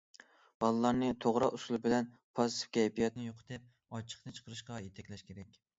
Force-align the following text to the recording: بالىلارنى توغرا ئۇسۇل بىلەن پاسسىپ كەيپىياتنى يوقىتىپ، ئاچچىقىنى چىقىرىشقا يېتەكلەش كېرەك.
بالىلارنى 0.63 1.09
توغرا 1.25 1.49
ئۇسۇل 1.57 1.81
بىلەن 1.85 2.09
پاسسىپ 2.41 2.75
كەيپىياتنى 2.79 3.29
يوقىتىپ، 3.31 3.69
ئاچچىقىنى 3.69 4.41
چىقىرىشقا 4.41 4.85
يېتەكلەش 4.89 5.29
كېرەك. 5.33 5.61